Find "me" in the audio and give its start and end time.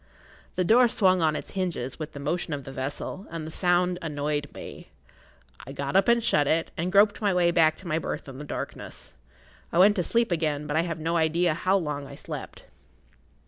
4.51-4.89